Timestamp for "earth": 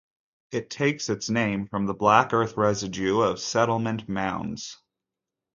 2.33-2.57